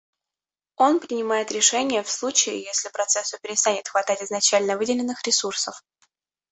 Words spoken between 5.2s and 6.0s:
ресурсов